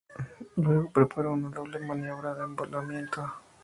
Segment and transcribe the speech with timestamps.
[0.55, 3.31] Luego preparó una doble maniobra de envolvimiento.